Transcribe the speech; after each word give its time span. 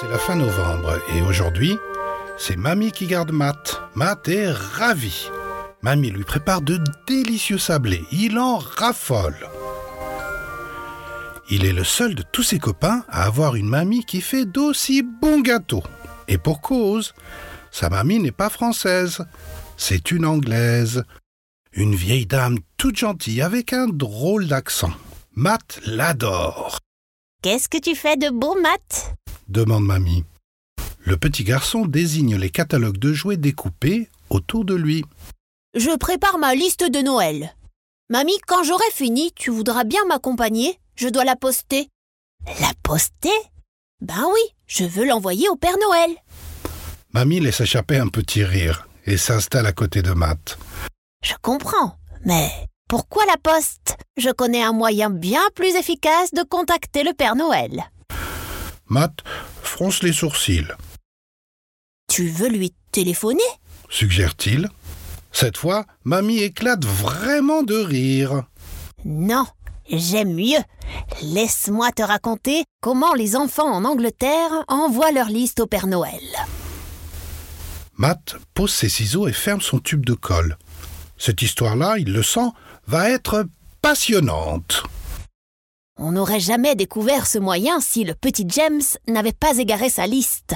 chambre 0.00 0.98
et 1.14 1.22
aujourd'hui, 1.22 1.78
c'est 2.38 2.56
Mamie 2.56 2.92
qui 2.92 3.06
garde 3.06 3.32
Matt. 3.32 3.80
Matt 3.94 4.28
est 4.28 4.50
ravi. 4.50 5.28
Mamie 5.82 6.10
lui 6.10 6.24
prépare 6.24 6.62
de 6.62 6.78
délicieux 7.06 7.58
sablés. 7.58 8.04
Il 8.12 8.38
en 8.38 8.58
raffole. 8.58 9.36
Il 11.50 11.64
est 11.64 11.72
le 11.72 11.84
seul 11.84 12.14
de 12.14 12.22
tous 12.22 12.42
ses 12.42 12.58
copains 12.58 13.04
à 13.08 13.24
avoir 13.24 13.56
une 13.56 13.68
mamie 13.68 14.04
qui 14.04 14.20
fait 14.20 14.46
d'aussi 14.46 15.02
bons 15.02 15.40
gâteaux. 15.40 15.82
Et 16.28 16.38
pour 16.38 16.60
cause, 16.60 17.12
sa 17.70 17.88
mamie 17.88 18.20
n'est 18.20 18.30
pas 18.30 18.50
française, 18.50 19.24
c'est 19.76 20.10
une 20.10 20.24
anglaise. 20.24 21.04
Une 21.72 21.94
vieille 21.94 22.26
dame 22.26 22.58
toute 22.76 22.96
gentille 22.96 23.42
avec 23.42 23.72
un 23.72 23.86
drôle 23.86 24.46
d'accent. 24.46 24.92
Matt 25.34 25.80
l'adore. 25.86 26.78
Qu'est-ce 27.42 27.68
que 27.68 27.78
tu 27.78 27.94
fais 27.94 28.16
de 28.16 28.30
beau, 28.30 28.56
Matt? 28.60 29.14
Demande 29.50 29.84
mamie. 29.84 30.24
Le 31.00 31.16
petit 31.16 31.44
garçon 31.44 31.86
désigne 31.86 32.36
les 32.36 32.50
catalogues 32.50 32.98
de 32.98 33.12
jouets 33.12 33.36
découpés 33.36 34.08
autour 34.28 34.64
de 34.64 34.74
lui. 34.74 35.04
Je 35.74 35.96
prépare 35.96 36.38
ma 36.38 36.54
liste 36.54 36.88
de 36.88 37.00
Noël. 37.00 37.54
Mamie, 38.08 38.38
quand 38.46 38.64
j'aurai 38.64 38.90
fini, 38.92 39.32
tu 39.34 39.50
voudras 39.50 39.84
bien 39.84 40.04
m'accompagner 40.08 40.78
Je 40.96 41.08
dois 41.08 41.24
la 41.24 41.36
poster. 41.36 41.88
La 42.60 42.72
poster? 42.82 43.30
Ben 44.00 44.24
oui, 44.32 44.40
je 44.66 44.84
veux 44.84 45.06
l'envoyer 45.06 45.48
au 45.48 45.56
Père 45.56 45.76
Noël. 45.80 46.16
Mamie 47.12 47.40
laisse 47.40 47.60
échapper 47.60 47.98
un 47.98 48.08
petit 48.08 48.44
rire 48.44 48.88
et 49.06 49.16
s'installe 49.16 49.66
à 49.66 49.72
côté 49.72 50.02
de 50.02 50.12
Matt. 50.12 50.58
Je 51.24 51.34
comprends, 51.42 51.96
mais 52.24 52.50
pourquoi 52.88 53.24
la 53.26 53.36
poste? 53.36 53.96
Je 54.16 54.30
connais 54.30 54.62
un 54.62 54.72
moyen 54.72 55.10
bien 55.10 55.42
plus 55.54 55.74
efficace 55.76 56.32
de 56.32 56.42
contacter 56.42 57.02
le 57.02 57.12
Père 57.12 57.36
Noël. 57.36 57.90
Matt 58.90 59.22
fronce 59.62 60.02
les 60.02 60.12
sourcils. 60.12 60.74
Tu 62.08 62.28
veux 62.28 62.48
lui 62.48 62.74
téléphoner? 62.90 63.38
Suggère-t-il. 63.88 64.68
Cette 65.30 65.56
fois, 65.56 65.86
Mamie 66.02 66.40
éclate 66.40 66.84
vraiment 66.84 67.62
de 67.62 67.76
rire. 67.76 68.42
Non, 69.04 69.46
j'aime 69.88 70.34
mieux. 70.34 70.58
Laisse-moi 71.22 71.92
te 71.92 72.02
raconter 72.02 72.64
comment 72.82 73.14
les 73.14 73.36
enfants 73.36 73.72
en 73.72 73.84
Angleterre 73.84 74.50
envoient 74.66 75.12
leur 75.12 75.28
liste 75.28 75.60
au 75.60 75.68
Père 75.68 75.86
Noël. 75.86 76.20
Matt 77.96 78.34
pose 78.54 78.72
ses 78.72 78.88
ciseaux 78.88 79.28
et 79.28 79.32
ferme 79.32 79.60
son 79.60 79.78
tube 79.78 80.04
de 80.04 80.14
colle. 80.14 80.58
Cette 81.16 81.42
histoire-là, 81.42 81.98
il 81.98 82.12
le 82.12 82.24
sent, 82.24 82.48
va 82.88 83.08
être 83.08 83.46
passionnante. 83.82 84.82
On 86.02 86.12
n'aurait 86.12 86.40
jamais 86.40 86.74
découvert 86.74 87.26
ce 87.26 87.38
moyen 87.38 87.78
si 87.78 88.04
le 88.04 88.14
petit 88.14 88.46
James 88.48 88.80
n'avait 89.06 89.34
pas 89.34 89.58
égaré 89.58 89.90
sa 89.90 90.06
liste. 90.06 90.54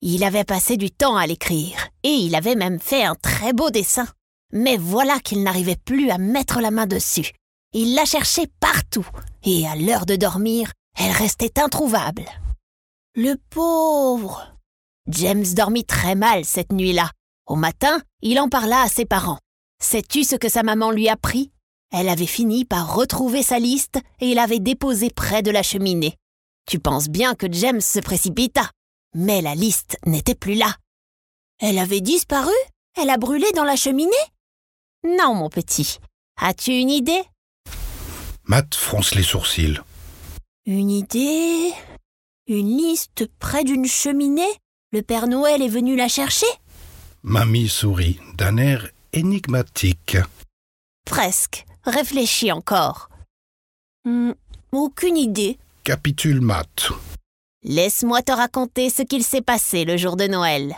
Il 0.00 0.24
avait 0.24 0.44
passé 0.44 0.78
du 0.78 0.90
temps 0.90 1.16
à 1.16 1.26
l'écrire, 1.26 1.88
et 2.02 2.08
il 2.08 2.34
avait 2.34 2.54
même 2.54 2.80
fait 2.80 3.04
un 3.04 3.14
très 3.14 3.52
beau 3.52 3.68
dessin. 3.68 4.06
Mais 4.50 4.78
voilà 4.78 5.20
qu'il 5.20 5.42
n'arrivait 5.42 5.76
plus 5.76 6.08
à 6.08 6.16
mettre 6.16 6.62
la 6.62 6.70
main 6.70 6.86
dessus. 6.86 7.32
Il 7.74 7.94
la 7.94 8.06
cherchait 8.06 8.50
partout, 8.60 9.06
et 9.44 9.68
à 9.68 9.76
l'heure 9.76 10.06
de 10.06 10.16
dormir, 10.16 10.72
elle 10.96 11.12
restait 11.12 11.60
introuvable. 11.60 12.24
Le 13.14 13.34
pauvre. 13.50 14.56
James 15.06 15.52
dormit 15.54 15.84
très 15.84 16.14
mal 16.14 16.46
cette 16.46 16.72
nuit-là. 16.72 17.10
Au 17.46 17.56
matin, 17.56 18.00
il 18.22 18.40
en 18.40 18.48
parla 18.48 18.80
à 18.80 18.88
ses 18.88 19.04
parents. 19.04 19.40
Sais-tu 19.82 20.24
ce 20.24 20.36
que 20.36 20.48
sa 20.48 20.62
maman 20.62 20.90
lui 20.90 21.10
a 21.10 21.16
pris? 21.16 21.52
Elle 21.90 22.08
avait 22.08 22.26
fini 22.26 22.64
par 22.64 22.94
retrouver 22.94 23.42
sa 23.42 23.58
liste 23.58 23.98
et 24.20 24.34
l'avait 24.34 24.58
déposée 24.58 25.10
près 25.10 25.42
de 25.42 25.50
la 25.50 25.62
cheminée. 25.62 26.16
Tu 26.66 26.78
penses 26.78 27.08
bien 27.08 27.34
que 27.34 27.50
James 27.50 27.80
se 27.80 27.98
précipita. 27.98 28.70
Mais 29.14 29.40
la 29.40 29.54
liste 29.54 29.96
n'était 30.04 30.34
plus 30.34 30.54
là. 30.54 30.76
Elle 31.60 31.78
avait 31.78 32.02
disparu? 32.02 32.52
Elle 32.94 33.10
a 33.10 33.16
brûlé 33.16 33.46
dans 33.54 33.64
la 33.64 33.76
cheminée? 33.76 34.12
Non, 35.02 35.34
mon 35.34 35.48
petit. 35.48 35.98
As-tu 36.36 36.72
une 36.72 36.90
idée? 36.90 37.22
Matt 38.44 38.74
fronce 38.74 39.14
les 39.14 39.22
sourcils. 39.22 39.80
Une 40.66 40.90
idée? 40.90 41.72
Une 42.46 42.76
liste 42.76 43.30
près 43.38 43.64
d'une 43.64 43.86
cheminée? 43.86 44.42
Le 44.92 45.02
Père 45.02 45.26
Noël 45.26 45.62
est 45.62 45.68
venu 45.68 45.96
la 45.96 46.08
chercher? 46.08 46.46
Mamie 47.22 47.68
sourit 47.68 48.20
d'un 48.34 48.58
air 48.58 48.88
énigmatique. 49.12 50.18
Presque. 51.06 51.64
Réfléchis 51.88 52.52
encore. 52.52 53.08
Hmm, 54.04 54.32
aucune 54.72 55.16
idée. 55.16 55.58
Capitule 55.84 56.42
Matt. 56.42 56.90
Laisse-moi 57.62 58.20
te 58.20 58.30
raconter 58.30 58.90
ce 58.90 59.00
qu'il 59.00 59.24
s'est 59.24 59.40
passé 59.40 59.86
le 59.86 59.96
jour 59.96 60.16
de 60.16 60.26
Noël. 60.26 60.76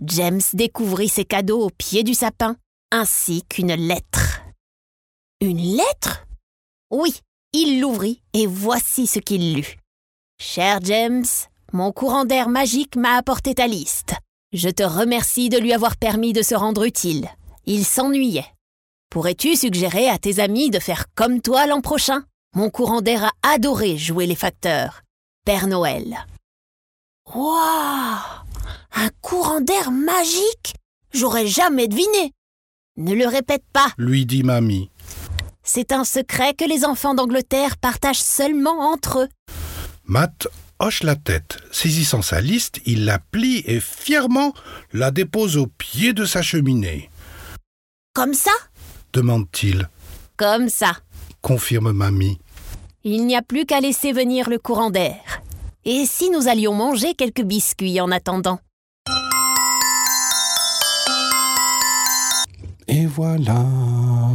James 0.00 0.40
découvrit 0.52 1.08
ses 1.08 1.24
cadeaux 1.24 1.64
au 1.64 1.70
pied 1.70 2.04
du 2.04 2.14
sapin, 2.14 2.56
ainsi 2.92 3.42
qu'une 3.48 3.74
lettre. 3.74 4.42
Une 5.40 5.76
lettre? 5.76 6.24
Oui, 6.92 7.18
il 7.52 7.80
l'ouvrit 7.80 8.22
et 8.32 8.46
voici 8.46 9.08
ce 9.08 9.18
qu'il 9.18 9.52
lut. 9.52 9.78
Cher 10.40 10.78
James, 10.84 11.26
mon 11.72 11.90
courant 11.90 12.24
d'air 12.24 12.48
magique 12.48 12.94
m'a 12.94 13.16
apporté 13.16 13.56
ta 13.56 13.66
liste. 13.66 14.14
Je 14.52 14.68
te 14.68 14.84
remercie 14.84 15.48
de 15.48 15.58
lui 15.58 15.72
avoir 15.72 15.96
permis 15.96 16.32
de 16.32 16.42
se 16.42 16.54
rendre 16.54 16.84
utile. 16.84 17.28
Il 17.64 17.84
s'ennuyait. 17.84 18.46
Pourrais-tu 19.10 19.56
suggérer 19.56 20.08
à 20.08 20.18
tes 20.18 20.40
amis 20.40 20.70
de 20.70 20.78
faire 20.78 21.06
comme 21.14 21.40
toi 21.40 21.66
l'an 21.66 21.80
prochain? 21.80 22.24
Mon 22.54 22.70
courant 22.70 23.02
d'air 23.02 23.24
a 23.24 23.52
adoré 23.54 23.96
jouer 23.96 24.26
les 24.26 24.34
facteurs. 24.34 25.02
Père 25.44 25.66
Noël. 25.66 26.26
Waouh 27.34 28.18
Un 28.94 29.08
courant 29.20 29.60
d'air 29.60 29.90
magique 29.90 30.74
J'aurais 31.12 31.46
jamais 31.46 31.88
deviné. 31.88 32.32
Ne 32.96 33.14
le 33.14 33.26
répète 33.26 33.64
pas, 33.72 33.88
lui 33.96 34.26
dit 34.26 34.42
Mamie. 34.42 34.90
C'est 35.62 35.92
un 35.92 36.04
secret 36.04 36.54
que 36.54 36.64
les 36.64 36.84
enfants 36.84 37.14
d'Angleterre 37.14 37.76
partagent 37.76 38.22
seulement 38.22 38.90
entre 38.92 39.20
eux. 39.20 39.28
Matt 40.04 40.46
hoche 40.78 41.02
la 41.02 41.16
tête. 41.16 41.58
Saisissant 41.72 42.22
sa 42.22 42.40
liste, 42.40 42.80
il 42.86 43.04
la 43.04 43.18
plie 43.18 43.62
et 43.66 43.80
fièrement 43.80 44.52
la 44.92 45.10
dépose 45.10 45.56
au 45.56 45.66
pied 45.66 46.12
de 46.12 46.24
sa 46.24 46.42
cheminée. 46.42 47.10
Comme 48.14 48.34
ça? 48.34 48.52
Demande-t-il. 49.16 49.88
Comme 50.36 50.68
ça, 50.68 50.92
confirme 51.40 51.92
Mamie. 51.92 52.38
Il 53.02 53.26
n'y 53.26 53.34
a 53.34 53.42
plus 53.42 53.64
qu'à 53.64 53.80
laisser 53.80 54.12
venir 54.12 54.50
le 54.50 54.58
courant 54.58 54.90
d'air. 54.90 55.40
Et 55.84 56.04
si 56.04 56.28
nous 56.30 56.48
allions 56.48 56.74
manger 56.74 57.14
quelques 57.14 57.44
biscuits 57.44 58.00
en 58.00 58.10
attendant? 58.10 58.58
Et 62.88 63.06
voilà, 63.06 63.64